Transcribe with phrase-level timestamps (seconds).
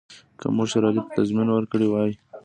[0.39, 2.11] که موږ شېر علي ته تضمین ورکړی وای.